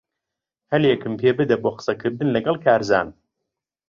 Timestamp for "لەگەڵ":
2.35-2.55